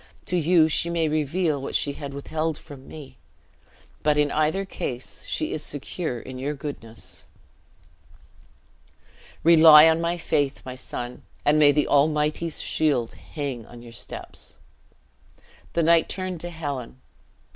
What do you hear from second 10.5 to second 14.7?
my son; and may the Almighty's shield hang on your steps!"